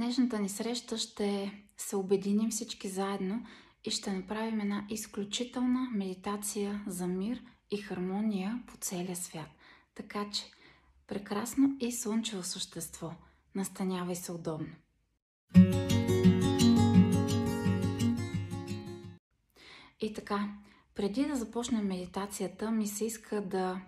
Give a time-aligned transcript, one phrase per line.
[0.00, 3.46] днешната ни среща ще се обединим всички заедно
[3.84, 9.48] и ще направим една изключителна медитация за мир и хармония по целия свят.
[9.94, 10.42] Така че,
[11.06, 13.12] прекрасно и слънчево същество,
[13.54, 14.68] настанявай се удобно.
[20.00, 20.48] И така,
[20.94, 23.80] преди да започнем медитацията, ми се иска да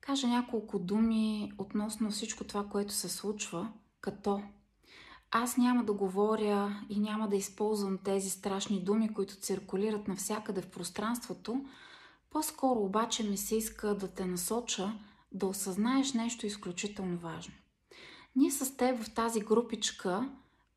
[0.00, 4.42] кажа няколко думи относно всичко това, което се случва, като
[5.30, 10.70] аз няма да говоря и няма да използвам тези страшни думи, които циркулират навсякъде в
[10.70, 11.64] пространството.
[12.30, 14.92] По-скоро обаче ми се иска да те насоча
[15.32, 17.54] да осъзнаеш нещо изключително важно.
[18.36, 20.30] Ние с теб в тази групичка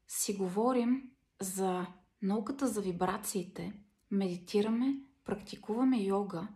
[0.07, 1.03] си говорим
[1.41, 1.85] за
[2.21, 3.73] науката за вибрациите,
[4.11, 4.95] медитираме,
[5.25, 6.47] практикуваме йога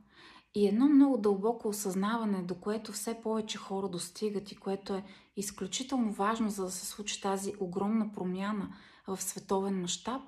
[0.55, 5.03] и едно много дълбоко осъзнаване, до което все повече хора достигат и което е
[5.35, 8.75] изключително важно, за да се случи тази огромна промяна
[9.07, 10.21] в световен мащаб,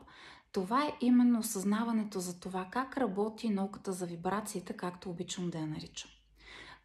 [0.52, 5.67] това е именно осъзнаването за това как работи науката за вибрациите, както обичам да я
[5.67, 6.12] наричам.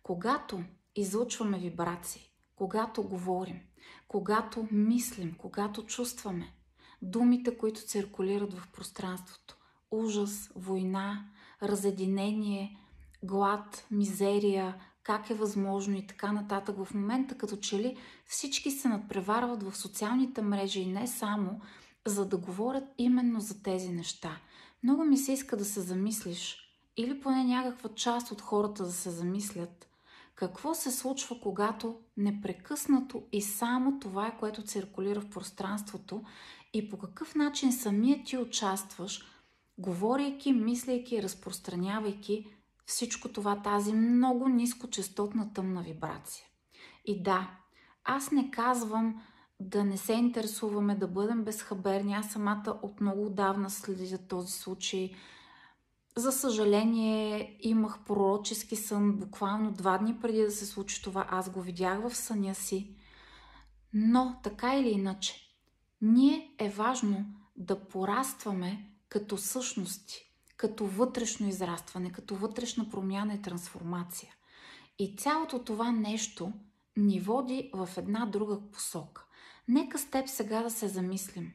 [0.02, 0.64] Когато
[0.96, 3.60] излучваме вибрации, когато говорим,
[4.08, 6.54] когато мислим, когато чувстваме,
[7.02, 9.56] думите, които циркулират в пространството,
[9.90, 11.30] ужас, война,
[11.62, 12.76] разединение,
[13.22, 16.76] глад, мизерия, как е възможно и така нататък.
[16.84, 21.60] В момента като че ли всички се надпреварват в социалните мрежи и не само,
[22.06, 24.40] за да говорят именно за тези неща.
[24.82, 26.56] Много ми се иска да се замислиш,
[26.96, 29.88] или поне някаква част от хората да се замислят,
[30.34, 36.22] какво се случва, когато непрекъснато и само това е, което циркулира в пространството
[36.72, 39.26] и по какъв начин самият ти участваш,
[39.78, 42.46] говорейки, мислейки, разпространявайки
[42.90, 46.44] всичко това, тази много нискочастотна тъмна вибрация.
[47.04, 47.50] И да,
[48.04, 49.22] аз не казвам
[49.60, 52.14] да не се интересуваме, да бъдем безхаберни.
[52.14, 55.14] Аз самата от много отдавна следя този случай.
[56.16, 61.26] За съжаление, имах пророчески сън буквално два дни преди да се случи това.
[61.30, 62.96] Аз го видях в съня си.
[63.92, 65.34] Но, така или иначе,
[66.00, 67.24] ние е важно
[67.56, 70.29] да порастваме като същности
[70.60, 74.34] като вътрешно израстване, като вътрешна промяна и трансформация.
[74.98, 76.52] И цялото това нещо
[76.96, 79.24] ни води в една друга посока.
[79.68, 81.52] Нека с теб сега да се замислим.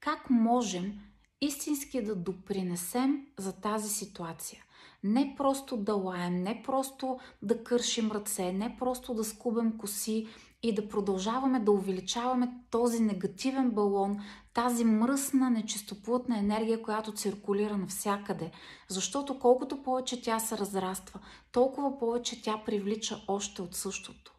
[0.00, 1.00] Как можем
[1.40, 4.64] истински да допринесем за тази ситуация?
[5.04, 10.28] Не просто да лаем, не просто да кършим ръце, не просто да скубем коси
[10.62, 14.18] и да продължаваме да увеличаваме този негативен балон,
[14.54, 18.50] тази мръсна, нечистоплътна енергия, която циркулира навсякъде.
[18.88, 21.20] Защото колкото повече тя се разраства,
[21.52, 24.34] толкова повече тя привлича още от същото.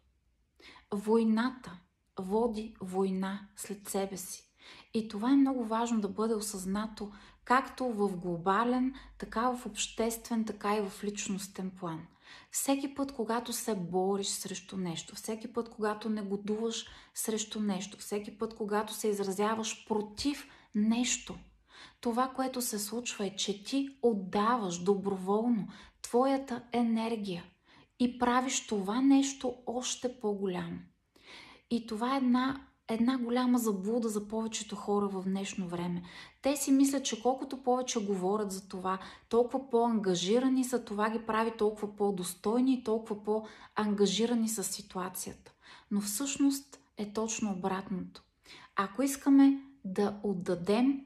[0.94, 1.78] Войната
[2.20, 4.44] води война след себе си.
[4.94, 7.12] И това е много важно да бъде осъзнато
[7.44, 12.06] както в глобален, така в обществен, така и в личностен план–
[12.50, 18.54] всеки път, когато се бориш срещу нещо, всеки път, когато негодуваш срещу нещо, всеки път,
[18.54, 21.38] когато се изразяваш против нещо,
[22.00, 25.68] това, което се случва е, че ти отдаваш доброволно
[26.02, 27.44] твоята енергия
[28.00, 30.78] и правиш това нещо още по-голямо.
[31.70, 36.02] И това е една една голяма заблуда за повечето хора в днешно време.
[36.42, 41.52] Те си мислят, че колкото повече говорят за това, толкова по-ангажирани са, това ги прави
[41.58, 45.52] толкова по-достойни и толкова по-ангажирани с ситуацията.
[45.90, 48.22] Но всъщност е точно обратното.
[48.76, 51.00] Ако искаме да отдадем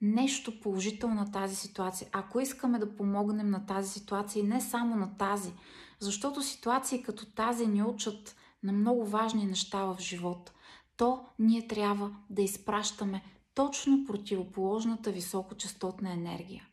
[0.00, 4.96] нещо положително на тази ситуация, ако искаме да помогнем на тази ситуация и не само
[4.96, 5.52] на тази,
[5.98, 10.52] защото ситуации като тази ни учат на много важни неща в живота–
[11.00, 13.22] то ние трябва да изпращаме
[13.54, 16.68] точно противоположната високочастотна енергия.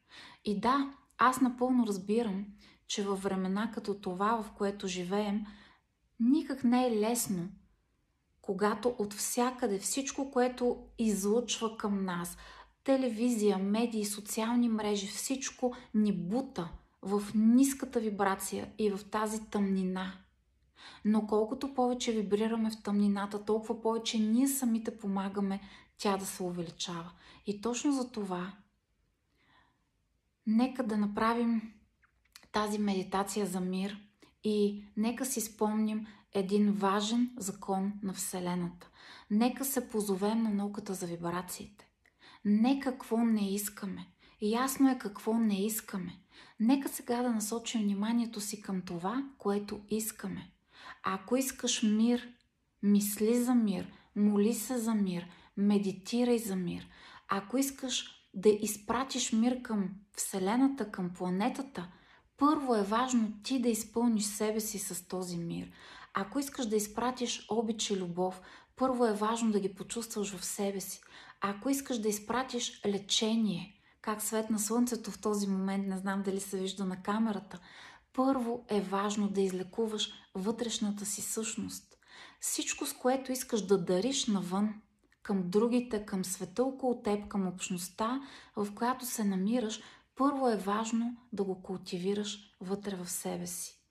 [0.45, 2.45] И да, аз напълно разбирам,
[2.87, 5.45] че във времена като това, в което живеем,
[6.19, 7.49] никак не е лесно,
[8.41, 12.37] когато от всякъде всичко, което излъчва към нас,
[12.83, 16.69] телевизия, медии, социални мрежи, всичко ни бута
[17.01, 20.13] в ниската вибрация и в тази тъмнина–
[21.05, 25.61] но колкото повече вибрираме в тъмнината, толкова повече ние самите помагаме
[25.97, 27.11] тя да се увеличава.
[27.45, 28.53] И точно за това,
[30.47, 31.73] нека да направим
[32.51, 34.01] тази медитация за мир
[34.43, 38.89] и нека си спомним един важен закон на Вселената.
[39.31, 41.87] Нека се позовем на науката за вибрациите.
[42.45, 44.07] Не какво не искаме.
[44.41, 46.19] Ясно е какво не искаме.
[46.59, 50.51] Нека сега да насочим вниманието си към това, което искаме.
[51.09, 52.27] Ако искаш мир,
[52.83, 55.27] мисли за мир, моли се за мир,
[55.57, 56.87] медитирай за мир.
[57.27, 61.91] Ако искаш да изпратиш мир към Вселената, към планетата,
[62.37, 65.71] първо е важно ти да изпълниш себе си с този мир.
[66.13, 68.41] Ако искаш да изпратиш обич и любов,
[68.75, 71.01] първо е важно да ги почувстваш в себе си.
[71.41, 76.39] Ако искаш да изпратиш лечение, как свет на слънцето в този момент, не знам дали
[76.39, 77.59] се вижда на камерата,
[78.17, 81.97] първо е важно да излекуваш вътрешната си същност.
[82.39, 84.73] Всичко, с което искаш да дариш навън,
[85.23, 88.21] към другите, към света около теб, към общността,
[88.55, 89.81] в която се намираш,
[90.15, 93.81] първо е важно да го култивираш вътре в себе си.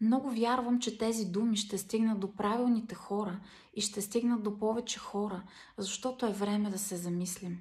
[0.00, 3.40] Много вярвам, че тези думи ще стигнат до правилните хора
[3.74, 5.42] и ще стигнат до повече хора,
[5.78, 7.58] защото е време да се замислим.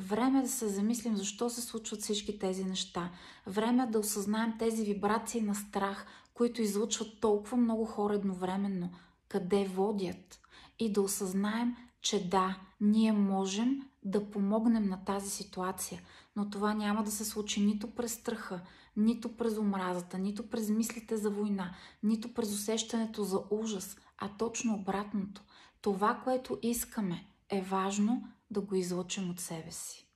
[0.00, 3.10] Време е да се замислим защо се случват всички тези неща.
[3.46, 8.90] Време е да осъзнаем тези вибрации на страх, които излучват толкова много хора едновременно,
[9.28, 10.40] къде водят.
[10.78, 16.00] И да осъзнаем, че да, ние можем да помогнем на тази ситуация,
[16.36, 18.60] но това няма да се случи нито през страха,
[18.96, 24.74] нито през омразата, нито през мислите за война, нито през усещането за ужас, а точно
[24.74, 25.42] обратното.
[25.80, 30.08] Това, което искаме, е важно да го излучим от себе си.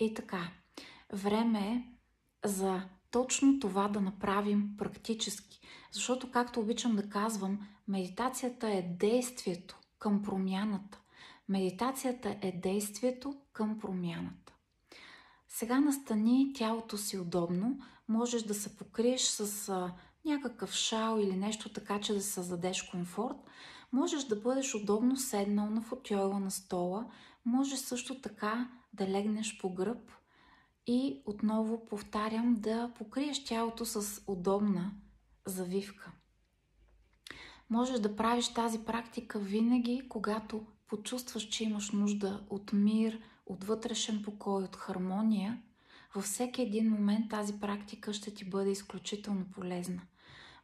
[0.00, 0.50] И така,
[1.12, 1.84] време е
[2.48, 5.60] за точно това да направим практически.
[5.92, 11.00] Защото, както обичам да казвам, медитацията е действието към промяната.
[11.48, 14.52] Медитацията е действието към промяната.
[15.48, 17.78] Сега настани тялото си удобно.
[18.08, 19.72] Можеш да се покриеш с
[20.24, 23.36] някакъв шал или нещо така, че да създадеш комфорт.
[23.92, 27.06] Можеш да бъдеш удобно седнал на футойла на стола.
[27.44, 30.10] Можеш също така да легнеш по гръб
[30.86, 34.92] и отново повтарям да покриеш тялото с удобна
[35.46, 36.12] завивка.
[37.70, 44.22] Можеш да правиш тази практика винаги, когато почувстваш, че имаш нужда от мир, от вътрешен
[44.22, 45.62] покой, от хармония.
[46.14, 50.02] Във всеки един момент тази практика ще ти бъде изключително полезна.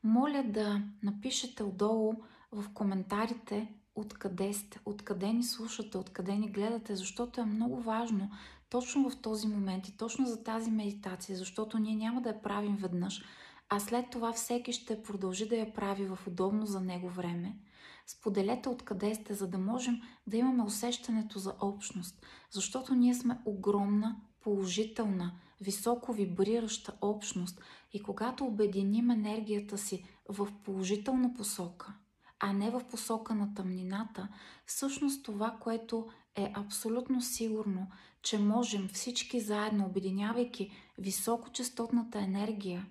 [0.05, 2.15] Моля да напишете отдолу
[2.53, 8.31] в коментарите откъде сте, откъде ни слушате, откъде ни гледате, защото е много важно
[8.71, 12.77] точно в този момент и точно за тази медитация, защото ние няма да я правим
[12.77, 13.25] веднъж,
[13.69, 17.57] а след това всеки ще продължи да я прави в удобно за него време.
[18.07, 24.17] Споделете откъде сте, за да можем да имаме усещането за общност, защото ние сме огромна,
[24.41, 27.61] положителна, високо вибрираща общност
[27.93, 31.95] и когато обединим енергията си в положителна посока,
[32.47, 34.29] а не в посока на тъмнината,
[34.67, 37.91] всъщност това, което е абсолютно сигурно,
[38.23, 42.87] че можем всички заедно, обединявайки високочастотната енергия,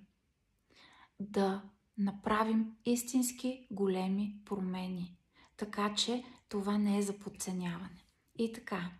[1.20, 1.62] да
[1.98, 5.18] направим истински големи промени.
[5.58, 8.04] Така че това не е за подценяване.
[8.36, 8.92] И така,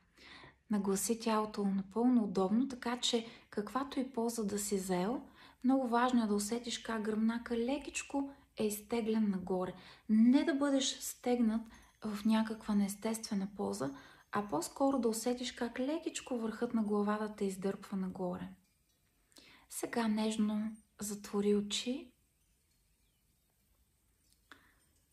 [0.72, 5.22] нагласи тялото напълно удобно, така че каквато и поза да си взел,
[5.64, 9.74] много важно е да усетиш как гръбнака лекичко е изтеглен нагоре.
[10.10, 11.62] Не да бъдеш стегнат
[12.06, 13.96] в някаква неестествена поза,
[14.32, 18.50] а по-скоро да усетиш как лекичко върхът на главата те издърпва нагоре.
[19.70, 22.14] Сега нежно затвори очи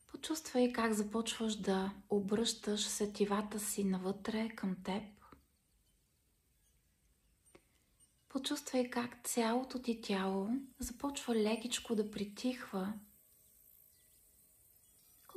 [0.06, 5.02] Почувствай как започваш да обръщаш сетивата си навътре към теб.
[8.28, 12.92] Почувствай как цялото ти тяло започва лекичко да притихва.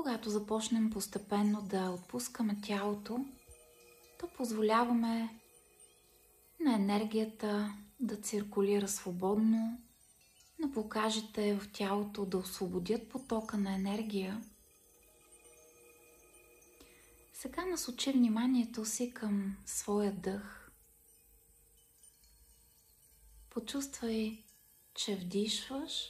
[0.03, 3.25] Когато започнем постепенно да отпускаме тялото,
[4.19, 5.39] то позволяваме
[6.59, 9.81] на енергията да циркулира свободно,
[10.59, 14.41] на покажете в тялото да освободят потока на енергия–
[17.43, 20.71] сега насочи вниманието си към своя дъх.
[23.49, 24.43] Почувствай,
[24.95, 26.09] че вдишваш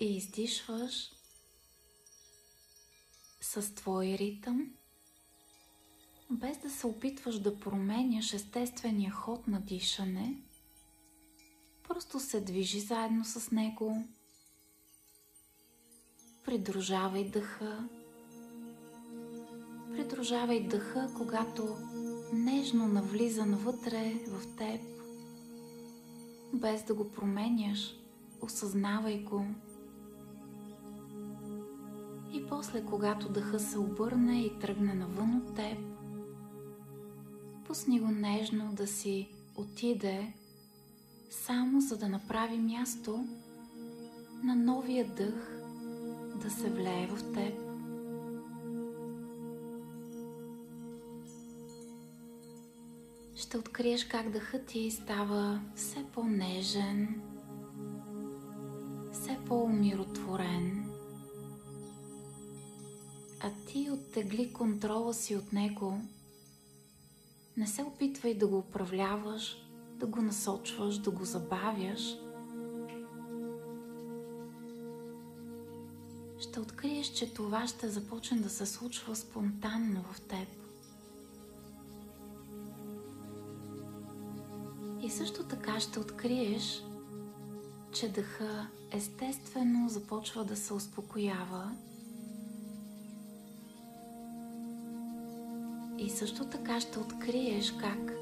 [0.00, 1.17] и издишваш
[3.48, 4.70] с твой ритъм,
[6.30, 10.42] без да се опитваш да променяш естествения ход на дишане,
[11.88, 14.04] просто се движи заедно с него,
[16.44, 17.88] придружавай дъха.
[19.92, 21.76] Придружавай дъха, когато
[22.32, 24.80] нежно навлиза навътре в теб,
[26.54, 27.94] без да го променяш,
[28.40, 29.46] осъзнавай го.
[32.32, 35.78] И после, когато дъха се обърне и тръгне навън от теб,
[37.66, 40.32] пусни го нежно да си отиде,
[41.30, 43.24] само за да направи място
[44.44, 45.62] на новия дъх
[46.42, 47.68] да се влее в теб.
[53.48, 57.22] ще откриеш как дъхът ти става все по-нежен,
[59.12, 60.87] все по-умиротворен,
[63.40, 66.00] а ти оттегли контрола си от него.
[67.56, 69.56] Не се опитвай да го управляваш,
[69.96, 72.16] да го насочваш, да го забавяш.
[76.40, 80.48] Ще откриеш, че това ще започне да се случва спонтанно в теб.
[85.02, 86.82] И също така ще откриеш,
[87.92, 91.76] че дъха естествено започва да се успокоява.
[95.98, 98.12] И също така ще откриеш как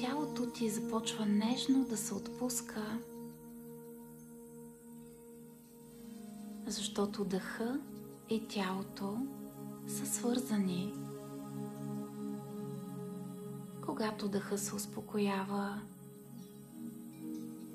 [0.00, 2.98] тялото ти започва нежно да се отпуска,
[6.66, 7.80] защото дъха
[8.30, 9.18] и тялото
[9.88, 10.94] са свързани.
[13.86, 15.80] Когато дъха се успокоява,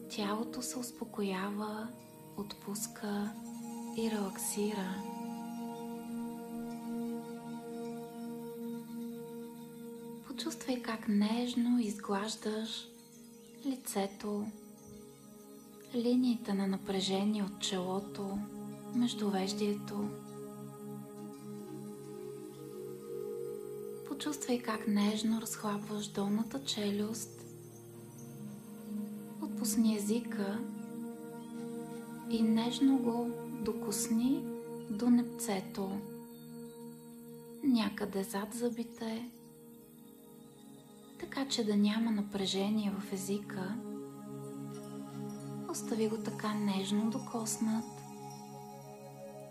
[0.09, 1.87] тялото се успокоява,
[2.37, 3.31] отпуска
[3.97, 5.14] и релаксира.
[10.65, 12.88] Почувствай как нежно изглаждаш
[13.65, 14.45] лицето,
[15.95, 18.38] линиите на напрежение от челото,
[18.95, 20.10] междувеждието.
[24.07, 27.45] Почувствай как нежно разхлабваш долната челюст.
[29.41, 30.60] Отпусни езика
[32.29, 33.29] и нежно го
[33.62, 34.43] докосни
[34.89, 35.91] до непцето,
[37.63, 39.29] някъде зад зъбите,
[41.19, 43.75] така че да няма напрежение в езика.
[45.69, 47.86] Остави го така нежно докоснат,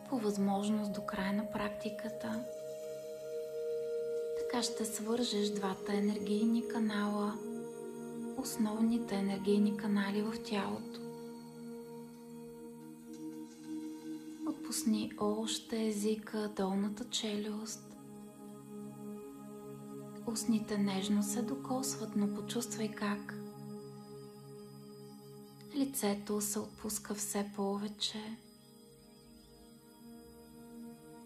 [0.08, 2.44] по възможност до края на практиката.
[4.38, 7.34] Така ще свържеш двата енергийни канала,
[8.36, 11.00] основните енергийни канали в тялото.
[14.48, 17.93] Отпусни още езика, долната челюст.
[20.34, 23.34] Устните нежно се докосват, но почувствай как
[25.76, 28.36] лицето се отпуска все повече.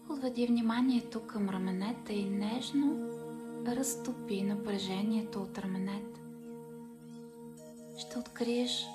[0.09, 3.09] Отведи вниманието към раменете и нежно
[3.67, 6.21] разтопи напрежението от раменете.
[7.97, 8.85] Ще откриеш,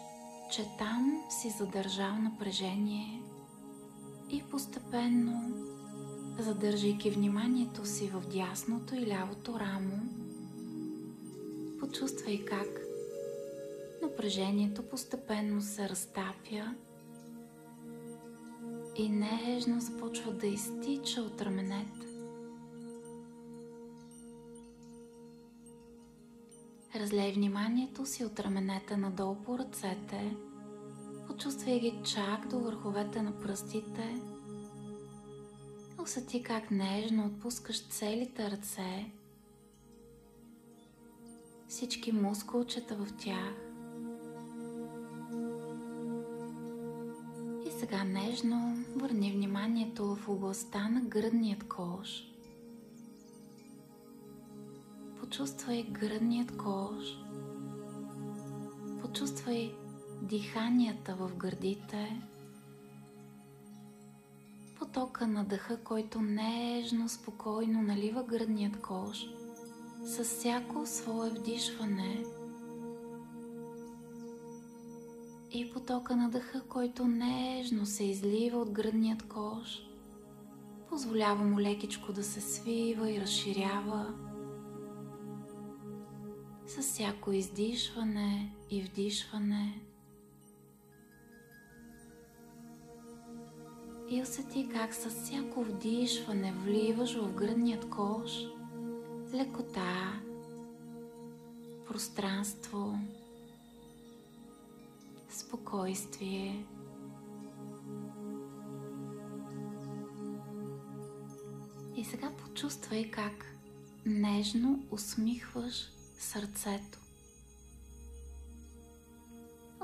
[0.50, 3.22] че там си задържал напрежение
[4.30, 5.66] и постепенно,
[6.38, 10.00] задържайки вниманието си в дясното и лявото рамо,
[11.80, 12.68] почувствай как
[14.02, 16.74] напрежението постепенно се разтапя
[18.96, 22.06] и нежно започва да изтича от раменете.
[26.96, 30.36] Разлей вниманието си от раменете надолу по ръцете,
[31.26, 34.33] почувствай ги чак до върховете на пръстите.
[36.04, 39.10] Усети как нежно отпускаш целите ръце,
[41.68, 43.54] всички мускулчета в тях.
[47.66, 52.32] И сега нежно върни вниманието в областта на гръдният кош.
[55.20, 57.18] Почувствай гръдният кош.
[59.02, 59.74] Почувствай
[60.22, 62.22] диханията в гърдите.
[64.94, 69.26] Потока на дъха, който нежно, спокойно налива гръдният кош
[70.04, 72.24] с всяко свое вдишване.
[75.52, 79.86] И потока на дъха, който нежно се излива от гръдният кош.
[80.88, 84.14] Позволява му лекичко да се свива и разширява
[86.66, 89.83] с всяко издишване и вдишване.
[94.10, 98.30] И усети как с всяко вдишване вливаш в гръдният кош
[99.34, 100.20] лекота,
[101.86, 102.98] пространство,
[105.30, 106.66] спокойствие.
[111.96, 113.46] И сега почувствай как
[114.06, 116.98] нежно усмихваш сърцето.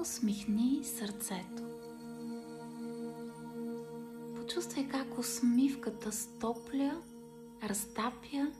[0.01, 1.70] Усмихни сърцето.
[4.55, 7.03] Чувствай как усмивката стопля,
[7.63, 8.53] разтапя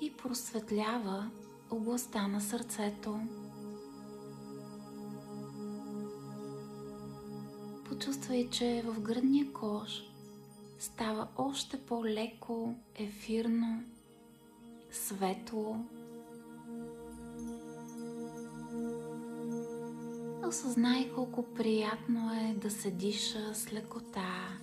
[0.00, 1.30] и просветлява
[1.70, 3.20] областта на сърцето.
[7.84, 10.02] Почувствай, че в гръдния кож
[10.78, 13.82] става още по-леко, ефирно,
[14.90, 15.76] светло.
[20.48, 24.58] Осъзнай колко приятно е да се диша с лекота,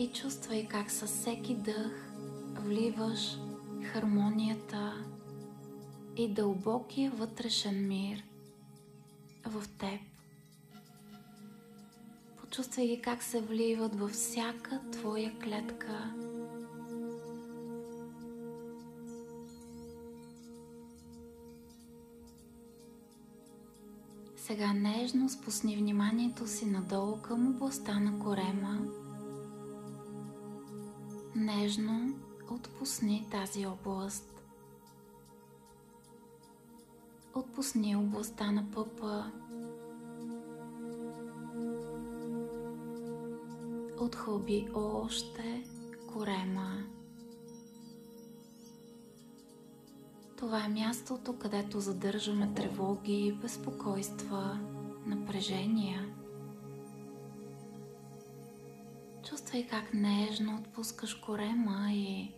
[0.00, 2.10] И чувствай как със всеки дъх
[2.54, 3.38] вливаш
[3.82, 5.04] хармонията
[6.16, 8.24] и дълбокия вътрешен мир
[9.46, 10.00] в теб.
[12.40, 16.14] Почувствай ги как се вливат във всяка твоя клетка.
[24.36, 28.78] Сега нежно спусни вниманието си надолу към областта на корема.
[31.38, 32.14] Нежно
[32.50, 34.42] отпусни тази област.
[37.34, 39.32] Отпусни областта на пъпа.
[44.00, 45.64] Отхълби още
[46.12, 46.84] корема.
[50.36, 54.58] Това е мястото, където задържаме тревоги, безпокойства,
[55.06, 56.17] напрежения.
[59.48, 62.30] Чувствай как нежно отпускаш корема и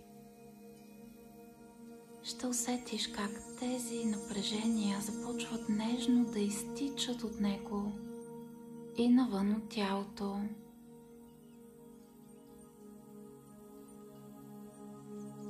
[2.23, 7.93] ще усетиш как тези напрежения започват нежно да изтичат от него
[8.97, 10.41] и навън от тялото.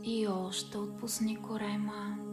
[0.05, 2.30] И още отпусни корема.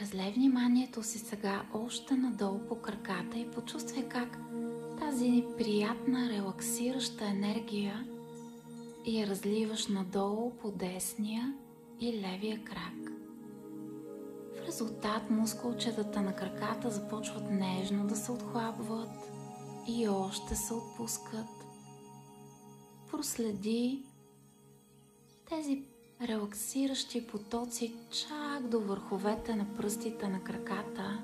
[0.00, 4.38] Разлей вниманието си сега още надолу по краката и почувствай как
[4.98, 8.06] тази приятна, релаксираща енергия
[9.06, 11.54] я разливаш надолу по десния
[12.00, 13.12] и левия крак.
[14.56, 19.30] В резултат мускулчетата на краката започват нежно да се отхлабват
[19.88, 21.46] и още се отпускат.
[23.10, 24.02] Проследи
[25.48, 25.84] тези
[26.22, 31.22] релаксиращи потоци чак до върховете на пръстите на краката.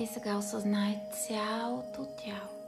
[0.00, 2.60] И сега осъзнай цялото тяло.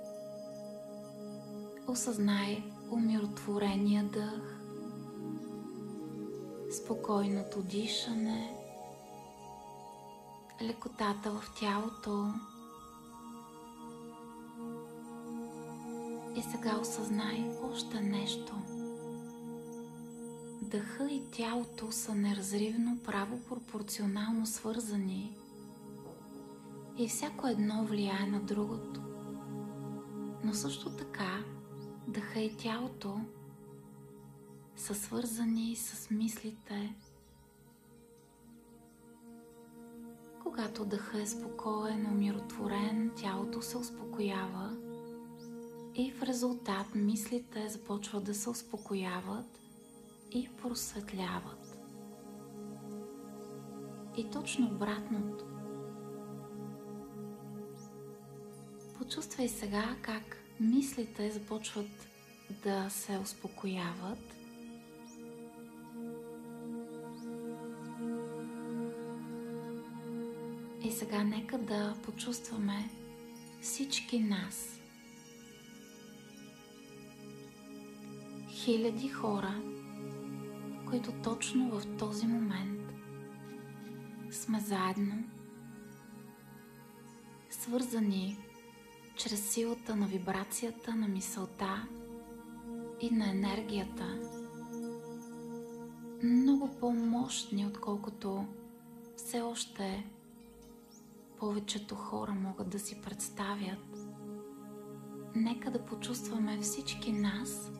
[1.88, 4.60] Осъзнай умиротворения дъх,
[6.72, 8.54] спокойното дишане,
[10.62, 12.34] лекотата в тялото.
[16.36, 18.54] И сега осъзнай още нещо.
[20.62, 25.36] Дъха и тялото са неразривно право пропорционално свързани
[26.98, 29.00] и всяко едно влияе на другото.
[30.44, 31.44] Но също така
[32.08, 33.20] дъха и тялото
[34.76, 36.94] са свързани с мислите.
[40.42, 44.76] Когато дъха е спокоен, умиротворен, тялото се успокоява
[45.94, 49.60] и в резултат мислите започват да се успокояват
[50.30, 51.78] и просветляват.
[54.16, 55.44] И точно обратното.
[58.98, 62.08] Почувствай сега как мислите започват
[62.64, 64.36] да се успокояват.
[70.84, 72.90] И сега нека да почувстваме
[73.60, 74.81] всички нас.
[78.64, 79.62] Хиляди хора,
[80.88, 82.80] които точно в този момент
[84.30, 85.24] сме заедно,
[87.50, 88.38] свързани
[89.16, 91.86] чрез силата на вибрацията на мисълта
[93.00, 94.18] и на енергията.
[96.22, 98.46] Много по-мощни, отколкото
[99.16, 100.06] все още
[101.38, 103.98] повечето хора могат да си представят.
[105.34, 107.70] Нека да почувстваме всички нас,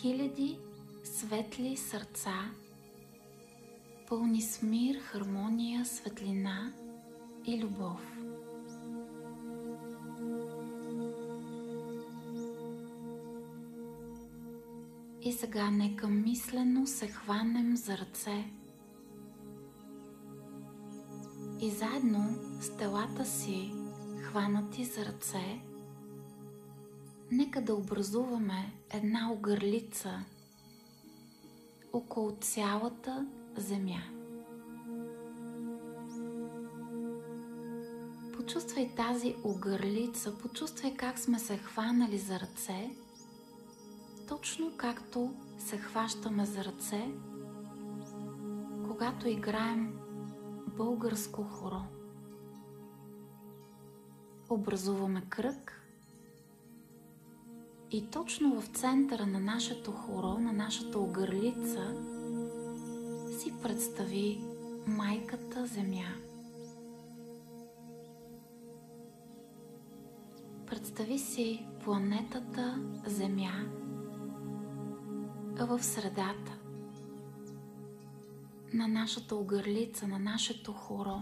[0.00, 0.58] хиляди
[1.04, 2.50] светли сърца,
[4.08, 6.72] пълни с мир, хармония, светлина
[7.46, 8.16] и любов.
[15.22, 18.44] И сега нека мислено се хванем за ръце.
[21.60, 23.74] И заедно с телата си,
[24.22, 25.60] хванати за ръце,
[27.30, 30.24] нека да образуваме една огърлица
[31.92, 34.02] около цялата земя.
[38.36, 42.90] Почувствай тази огърлица, почувствай как сме се хванали за ръце–
[44.28, 47.10] точно както се хващаме за ръце,
[48.88, 49.98] когато играем
[50.66, 51.82] българско хоро.
[54.50, 55.75] образуваме кръг
[57.90, 61.94] и точно в центъра на нашето хоро, на нашата огърлица,
[63.38, 64.40] си представи
[64.86, 66.14] майката Земя.
[70.66, 73.64] Представи си планетата Земя
[75.60, 76.58] в средата
[78.72, 81.20] на нашата огърлица, на нашето хоро.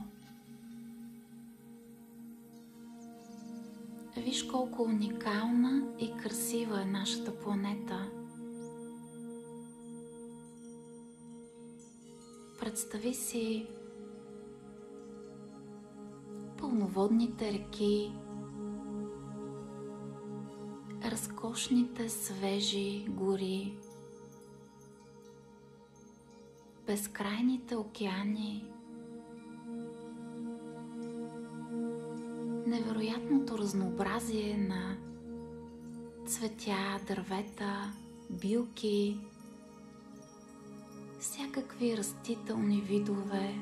[4.16, 8.10] Виж колко уникална и красива е нашата планета.
[12.60, 13.66] Представи си
[16.58, 18.12] пълноводните реки,
[21.04, 23.76] разкошните свежи гори,
[26.86, 28.73] безкрайните океани,
[32.74, 34.96] невероятното разнообразие на
[36.26, 37.92] цветя, дървета,
[38.30, 39.18] билки,
[41.20, 43.54] всякакви растителни видове,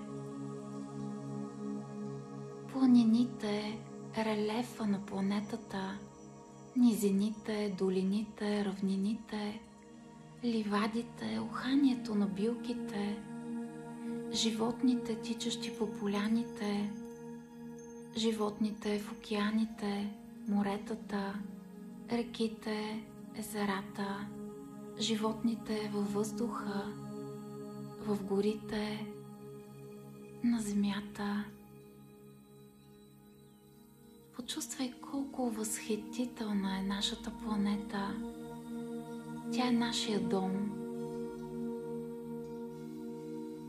[2.72, 3.79] планините,
[4.18, 5.98] релефа на планетата,
[6.77, 9.61] низините, долините, равнините,
[10.44, 13.22] ливадите, уханието на билките,
[14.33, 17.01] животните, тичащи по поляните,
[18.16, 20.11] животните в океаните,
[20.48, 21.35] моретата,
[22.12, 24.27] реките, езерата,
[25.01, 26.92] животните във въздуха,
[28.07, 29.07] в горите,
[30.44, 31.44] на земята.
[34.37, 38.16] Почувствай колко възхитителна е нашата планета.
[39.53, 40.72] Тя е нашия дом.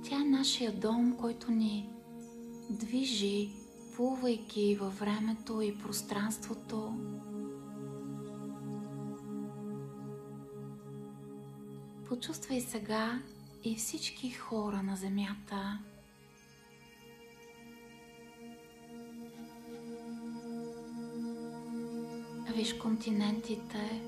[0.04, 1.90] Тя е нашия дом, който ни
[2.70, 3.63] движи
[3.96, 6.94] плувайки във времето и пространството.
[12.08, 13.22] Почувствай сега
[13.64, 15.80] и всички хора на Земята.
[22.56, 24.02] Виж континентите.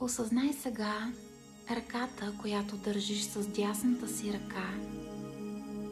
[0.00, 1.12] Осъзнай сега
[1.70, 4.74] ръката, която държиш с дясната си ръка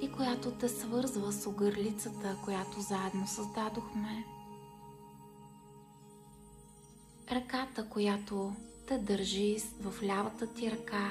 [0.00, 4.24] и която те свързва с огърлицата, която заедно създадохме.
[7.32, 8.52] Ръката, която
[8.86, 11.10] те държи в лявата ти ръка.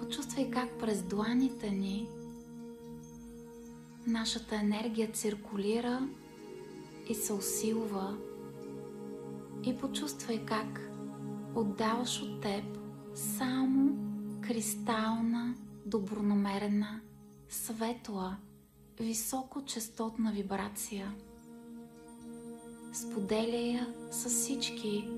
[0.00, 2.08] Почувствай как през дланите ни
[4.06, 6.08] нашата енергия циркулира
[7.08, 8.16] и се усилва.
[9.64, 10.90] И почувствай как
[11.54, 12.64] отдаваш от теб
[13.14, 13.96] само
[14.40, 15.54] кристална
[15.86, 17.00] добронамерена,
[17.48, 18.36] светла,
[19.00, 21.14] високочастотна вибрация.
[22.92, 25.08] Споделя я с всички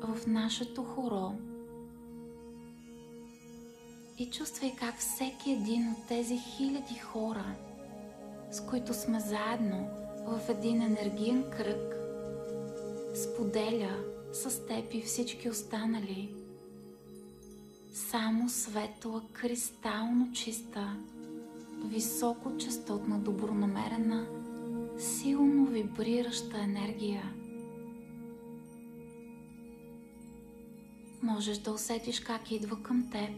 [0.00, 1.32] в нашето хоро
[4.18, 7.54] и чувствай как всеки един от тези хиляди хора,
[8.50, 9.88] с които сме заедно
[10.26, 11.94] в един енергиен кръг,
[13.14, 16.34] споделя с теб и всички останали–
[17.92, 20.96] само светла, кристално чиста,
[21.84, 24.26] високочастотна, добронамерена,
[24.98, 27.32] силно вибрираща енергия.
[31.22, 33.30] Можеш да усетиш как идва към теб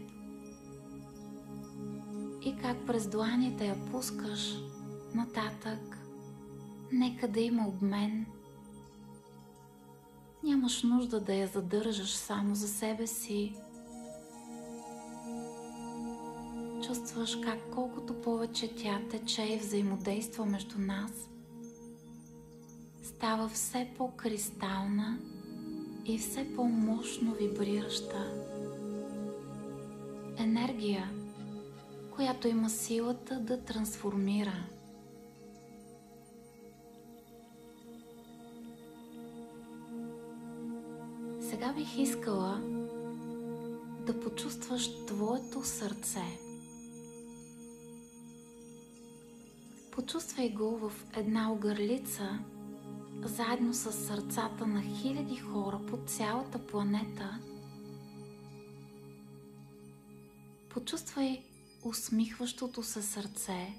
[2.45, 4.55] и как през дланите я пускаш
[5.15, 5.97] нататък.
[6.91, 8.25] Нека да има обмен.
[10.43, 13.55] Нямаш нужда да я задържаш само за себе си.
[16.91, 21.11] Чувстваш как колкото повече тя тече и взаимодейства между нас,
[23.03, 25.19] става все по-кристална
[26.05, 28.31] и все по-мощно вибрираща.
[30.37, 31.11] Енергия,
[32.15, 34.63] която има силата да трансформира.
[41.41, 42.61] Сега бих искала
[44.05, 46.23] да почувстваш твоето сърце–
[49.91, 52.39] Почувствай го в една огърлица,
[53.23, 57.39] заедно с сърцата на хиляди хора по цялата планета.
[60.69, 61.43] Почувствай
[61.83, 63.73] усмихващото се сърце,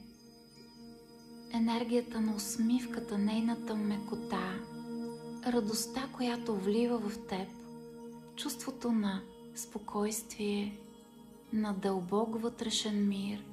[1.52, 4.54] енергията на усмивката, нейната мекота,
[5.46, 7.48] радостта, която влива в теб,
[8.36, 9.22] чувството на
[9.54, 10.78] спокойствие,
[11.52, 13.44] на дълбок вътрешен мир–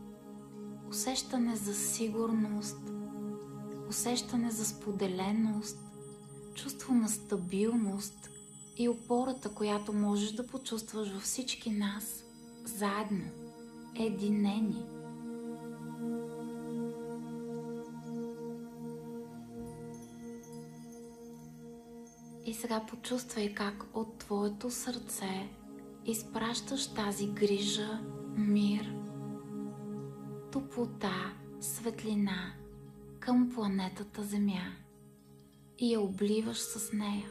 [0.89, 2.79] усещане за сигурност,
[3.89, 5.79] усещане за споделеност,
[6.53, 8.29] чувство на стабилност
[8.77, 12.23] и опората, която можеш да почувстваш във всички нас,
[12.65, 13.25] заедно,
[13.99, 14.85] единени.
[22.45, 25.49] И сега почувствай как от твоето сърце
[26.05, 27.99] изпращаш тази грижа,
[28.37, 28.98] мир,
[30.51, 32.53] топлота, светлина
[33.19, 34.71] към планетата Земя
[35.77, 37.25] и я обливаш с нея.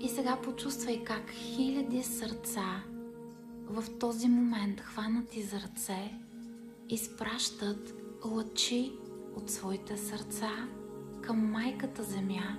[0.00, 2.82] И сега почувствай как хиляди сърца
[3.66, 6.14] в този момент, хванати за ръце,
[6.88, 8.92] изпращат лъчи
[9.36, 10.50] от своите сърца
[11.20, 12.58] към майката Земя,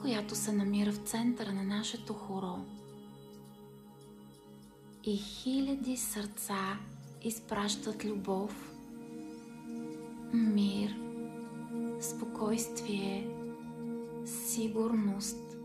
[0.00, 2.73] която се намира в центъра на нашето хоро.
[5.06, 6.78] И хиляди сърца
[7.22, 8.74] изпращат любов,
[10.32, 10.96] мир,
[12.00, 13.28] спокойствие,
[14.24, 15.56] сигурност,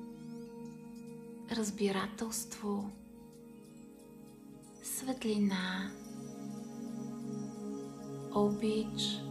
[1.52, 2.92] разбирателство,
[4.84, 5.92] светлина,
[8.36, 9.22] обич,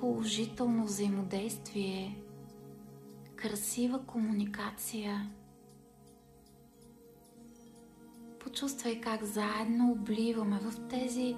[0.00, 2.18] положително взаимодействие,
[3.36, 5.30] красива комуникация.
[8.40, 11.36] Почувствай как заедно обливаме в тези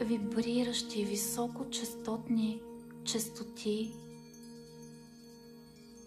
[0.00, 2.60] вибриращи високочастотни
[3.04, 3.92] частоти.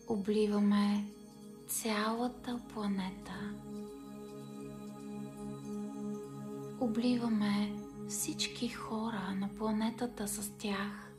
[0.08, 1.06] Обливаме
[1.68, 3.54] цялата планета.
[6.80, 7.74] Обливаме
[8.10, 11.12] всички хора на планетата с тях.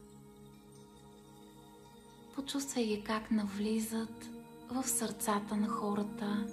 [2.34, 4.28] Почувствай ги как навлизат
[4.70, 6.46] в сърцата на хората,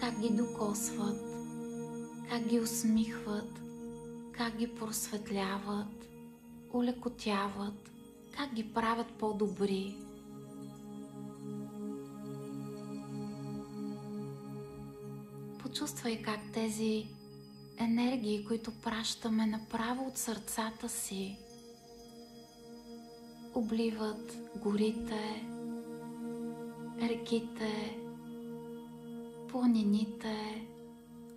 [0.00, 1.29] как ги докосват,
[2.30, 3.60] как ги усмихват,
[4.32, 6.08] как ги просветляват,
[6.72, 7.90] улекотяват,
[8.36, 9.96] как ги правят по-добри.
[15.62, 17.06] Почувствай как тези
[17.78, 21.36] енергии, които пращаме направо от сърцата си,
[23.54, 25.46] обливат горите,
[27.02, 27.98] реките,
[29.48, 30.66] планините,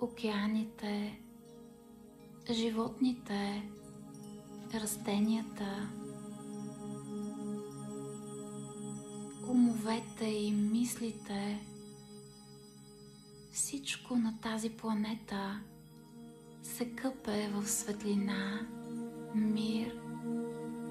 [0.03, 1.19] океаните,
[2.51, 3.69] животните,
[4.73, 5.89] растенията,
[9.47, 11.59] умовете и мислите,
[13.51, 15.59] всичко на тази планета
[16.63, 18.67] се къпе в светлина,
[19.35, 19.99] мир,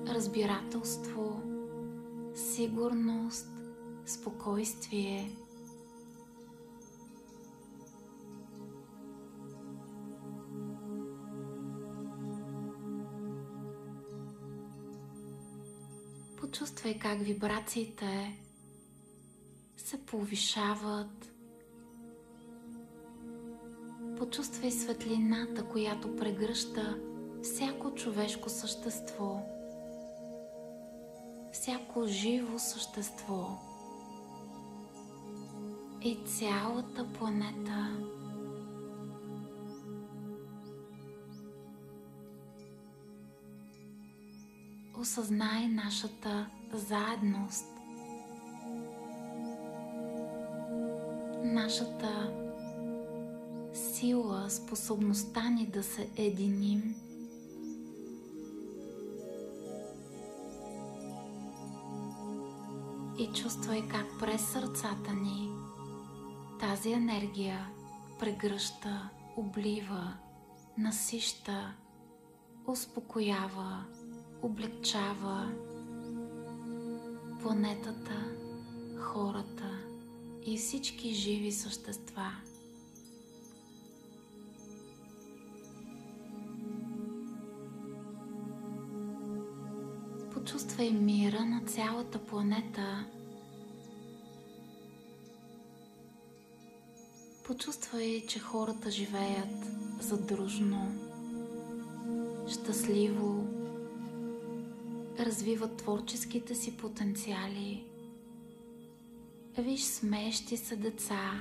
[0.06, 1.42] разбирателство,
[2.34, 3.48] сигурност,
[4.06, 5.36] спокойствие–
[16.52, 18.38] Почувствай как вибрациите
[19.76, 21.32] се повишават.
[24.18, 26.98] Почувствай светлината, която прегръща
[27.42, 29.40] всяко човешко същество,
[31.52, 33.58] всяко живо същество
[36.02, 37.96] и цялата планета.
[45.02, 47.66] Осъзнай нашата заедност,
[51.44, 52.32] нашата
[53.74, 56.94] сила, способността ни да се единим.
[63.18, 65.50] И чувствай как през сърцата ни
[66.60, 67.70] тази енергия
[68.18, 70.14] прегръща, облива,
[70.78, 71.74] насища,
[72.66, 73.84] успокоява,
[74.42, 75.52] облегчава
[77.42, 78.36] планетата,
[78.98, 79.78] хората
[80.46, 82.32] и всички живи същества.
[90.32, 93.06] Почувствай мира на цялата планета.
[97.46, 99.64] Почувствай, че хората живеят
[100.00, 100.92] задружно,
[102.48, 103.41] щастливо,
[105.18, 107.86] развиват творческите си потенциали.
[109.58, 111.40] Виж смеещи се деца,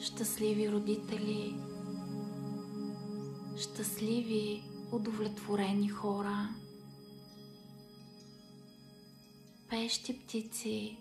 [0.00, 1.54] щастливи родители,
[3.56, 4.62] щастливи,
[4.92, 6.48] удовлетворени хора,
[9.70, 10.98] пеещи птици.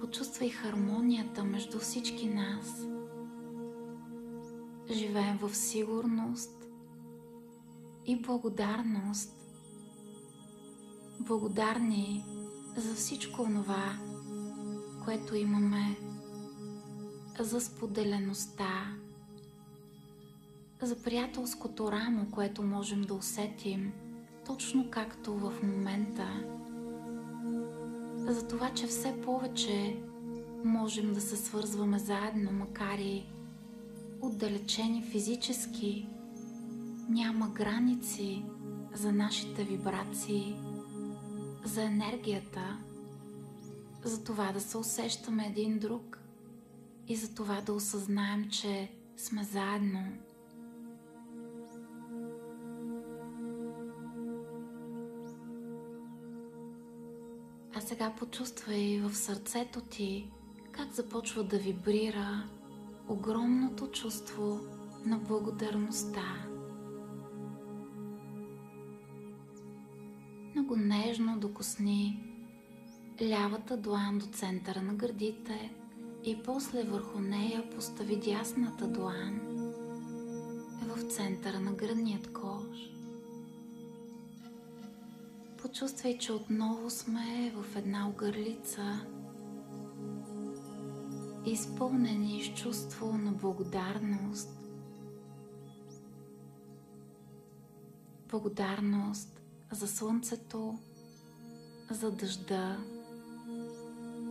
[0.00, 2.86] Почувствай хармонията между всички нас.
[4.90, 6.61] живеем в сигурност
[8.06, 9.36] и благодарност.
[11.20, 12.24] Благодарни
[12.76, 13.98] за всичко това,
[15.04, 15.96] което имаме,
[17.40, 18.96] за споделеността,
[20.82, 23.92] за приятелското рамо, което можем да усетим,
[24.46, 26.44] точно както в момента.
[28.16, 30.02] За това, че все повече
[30.64, 33.26] можем да се свързваме заедно, макар и
[34.20, 36.08] отдалечени физически,
[37.12, 38.44] няма граници
[38.94, 40.56] за нашите вибрации,
[41.64, 42.78] за енергията,
[44.04, 46.18] за това да се усещаме един друг
[47.08, 50.04] и за това да осъзнаем, че сме заедно.
[57.74, 60.30] А сега почувствай в сърцето ти
[60.72, 62.48] как започва да вибрира
[63.08, 64.60] огромното чувство
[65.04, 66.51] на благодарността.
[71.62, 72.18] Докосни
[73.22, 75.74] лявата длан до центъра на гърдите
[76.24, 79.40] и после върху нея постави дясната длан
[80.82, 82.76] в центъра на гръдният кош.
[85.62, 89.06] Почувствай, че отново сме в една огърлица,
[91.46, 94.50] изпълнени с чувство на благодарност.
[98.28, 99.40] Благодарност
[99.72, 100.78] за слънцето,
[101.92, 102.78] за дъжда,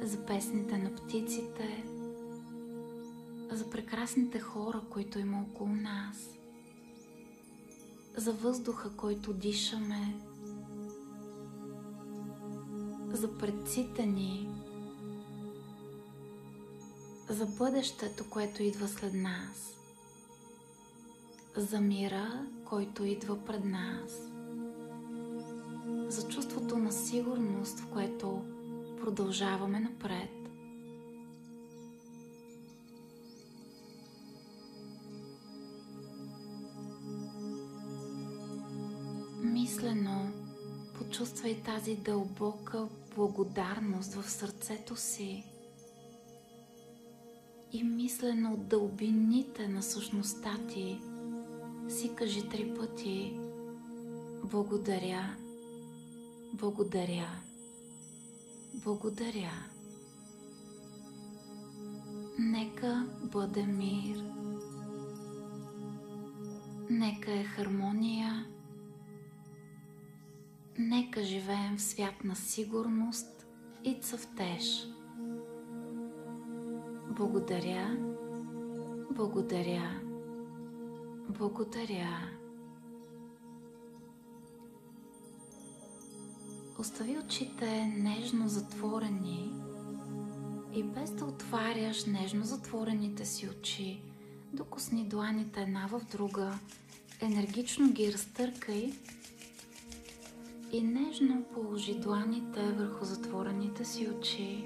[0.01, 1.83] за песните на птиците,
[3.51, 6.29] за прекрасните хора, които има около нас,
[8.17, 10.15] за въздуха, който дишаме,
[13.11, 14.49] за предците ни,
[17.29, 19.73] за бъдещето, което идва след нас,
[21.57, 24.30] за мира, който идва пред нас
[26.91, 28.41] на сигурност, в което
[28.99, 30.29] продължаваме напред.
[39.43, 40.31] Мислено
[40.97, 45.43] почувствай тази дълбока благодарност в сърцето си
[47.71, 51.01] и мислено от дълбините на същността ти
[51.89, 53.39] си кажи три пъти
[54.43, 55.40] Благодаря
[56.53, 57.27] благодаря.
[58.75, 59.51] Благодаря.
[62.39, 64.23] Нека бъде мир.
[66.89, 68.45] Нека е хармония.
[70.79, 73.45] Нека живеем в свят на сигурност
[73.83, 74.87] и цъфтеж.
[77.09, 77.97] Благодаря.
[79.11, 80.01] Благодаря.
[81.29, 82.40] Благодаря.
[86.81, 89.53] Остави очите нежно затворени
[90.73, 94.01] и без да отваряш нежно затворените си очи,
[94.53, 96.59] докосни дланите една в друга,
[97.21, 98.93] енергично ги разтъркай
[100.71, 104.65] и нежно положи дланите върху затворените си очи.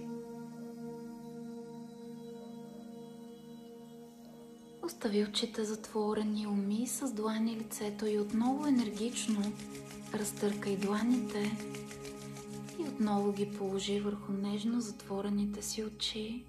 [4.84, 9.52] Остави очите затворени, уми с длани лицето и отново енергично
[10.14, 11.52] разтъркай дланите
[12.96, 16.44] отново ги положи върху нежно затворените си очи.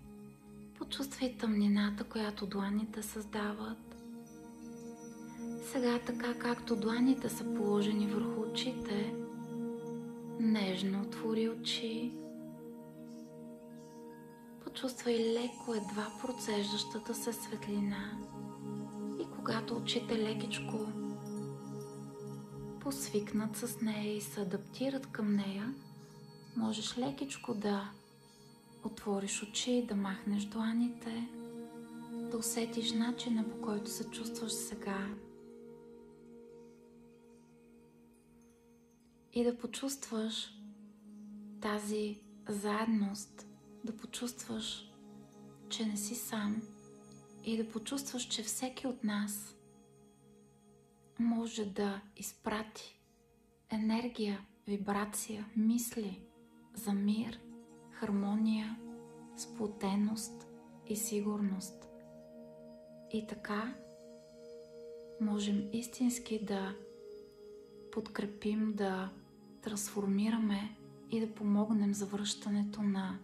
[0.79, 3.97] Почувствай тъмнината, която дланите създават.
[5.73, 9.15] Сега така както дланите са положени върху очите,
[10.41, 12.13] нежно отвори очи.
[14.65, 18.19] Почувствай леко едва процеждащата се светлина
[19.21, 20.87] и когато очите лекичко
[22.81, 25.75] посвикнат с нея и се адаптират към нея,
[26.57, 27.91] можеш лекичко да
[28.85, 31.29] отвориш очи, да махнеш дланите,
[32.31, 35.09] да усетиш начина по който се чувстваш сега.
[39.33, 40.51] И да почувстваш
[41.61, 43.47] тази заедност,
[43.85, 44.91] да почувстваш,
[45.69, 46.63] че не си сам
[47.45, 49.57] и да почувстваш, че всеки от нас
[51.19, 52.99] може да изпрати
[53.71, 56.26] енергия, вибрация, мисли
[56.77, 57.41] за мир,
[57.91, 58.77] хармония,
[59.37, 60.47] сплотеност
[60.87, 61.89] и сигурност.
[63.13, 63.75] И така
[65.21, 66.75] можем истински да
[67.93, 69.11] подкрепим, да
[69.63, 70.77] трансформираме
[71.11, 73.19] и да помогнем за връщането на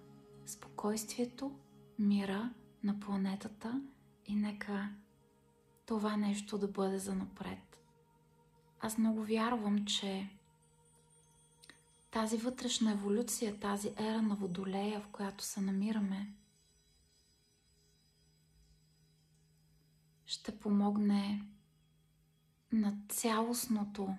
[0.46, 1.53] спокойствието,
[1.98, 2.50] мира
[2.84, 3.82] на планетата
[4.26, 4.88] и нека
[5.86, 7.80] това нещо да бъде за напред.
[8.80, 10.28] Аз много вярвам, че
[12.12, 16.34] тази вътрешна еволюция, тази ера на водолея, в която се намираме,
[20.26, 21.44] ще помогне
[22.72, 24.14] на цялостното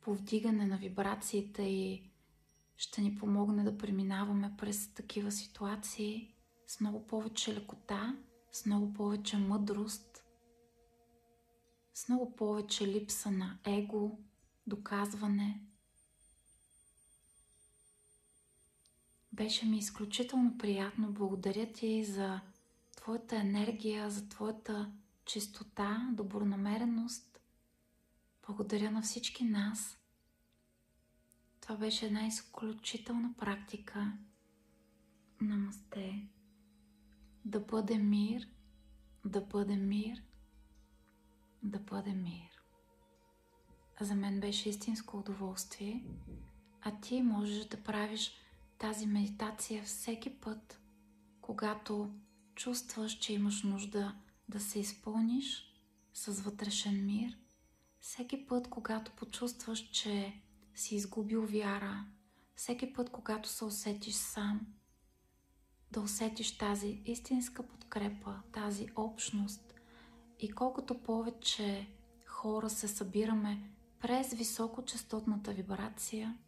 [0.00, 2.10] повдигане на вибрациите и
[2.76, 6.34] ще ни помогне да преминаваме през такива ситуации
[6.66, 8.16] с много повече лекота,
[8.52, 10.24] с много повече мъдрост,
[11.94, 14.18] с много повече липса на его,
[14.66, 15.66] доказване.
[19.36, 21.12] Беше ми изключително приятно.
[21.12, 22.40] Благодаря ти за
[22.96, 24.92] твоята енергия, за твоята
[25.24, 27.40] чистота, добронамереност.
[28.46, 29.98] Благодаря на всички нас.
[31.60, 34.12] Това беше една изключителна практика.
[35.40, 36.28] Намасте.
[37.44, 38.48] Да бъде мир,
[39.24, 40.22] да бъде мир,
[41.62, 42.62] да бъде мир.
[44.00, 46.04] За мен беше истинско удоволствие,
[46.82, 48.32] а ти можеш да правиш
[48.78, 50.80] тази медитация всеки път,
[51.40, 52.10] когато
[52.54, 54.16] чувстваш, че имаш нужда
[54.48, 55.66] да се изпълниш
[56.14, 57.38] с вътрешен мир,
[58.00, 60.42] всеки път, когато почувстваш, че
[60.74, 62.06] си изгубил вяра,
[62.54, 64.60] всеки път, когато се усетиш сам,
[65.90, 69.74] да усетиш тази истинска подкрепа, тази общност.
[70.38, 71.88] И колкото повече
[72.26, 73.70] хора се събираме
[74.00, 76.38] през високочастотната вибрация,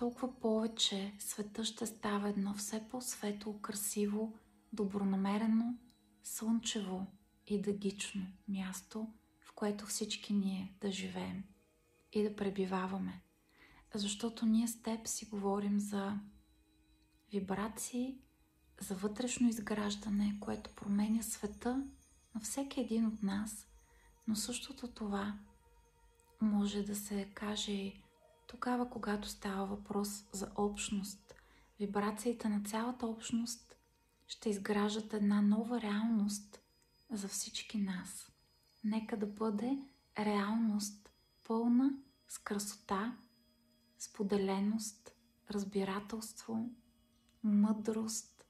[0.00, 4.38] толкова повече света ще става едно все по-светло, красиво,
[4.72, 5.74] добронамерено,
[6.22, 7.06] слънчево
[7.46, 9.08] и дъгично място,
[9.40, 11.44] в което всички ние да живеем
[12.12, 13.22] и да пребиваваме.
[13.94, 16.18] Защото ние с теб си говорим за
[17.32, 18.18] вибрации,
[18.80, 21.84] за вътрешно изграждане, което променя света
[22.34, 23.66] на всеки един от нас,
[24.28, 25.38] но същото това
[26.40, 28.02] може да се каже и
[28.50, 31.34] тогава, когато става въпрос за общност.
[31.78, 33.76] Вибрациите на цялата общност
[34.26, 36.60] ще изграждат една нова реалност
[37.10, 38.32] за всички нас.
[38.84, 39.78] Нека да бъде
[40.18, 41.10] реалност
[41.44, 41.90] пълна
[42.28, 43.16] с красота,
[43.98, 45.12] споделеност,
[45.50, 46.70] разбирателство,
[47.42, 48.46] мъдрост,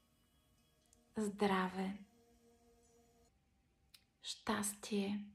[1.17, 1.99] здраве,
[4.21, 5.25] щастие,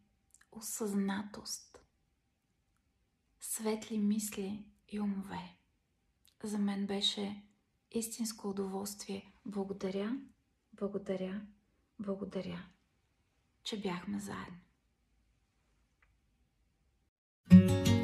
[0.52, 1.85] осъзнатост,
[3.56, 5.56] светли мисли и умове.
[6.42, 7.42] За мен беше
[7.90, 9.32] истинско удоволствие.
[9.46, 10.16] Благодаря,
[10.72, 11.40] благодаря,
[11.98, 12.66] благодаря,
[13.64, 14.58] че бяхме заедно.
[17.50, 17.95] thank you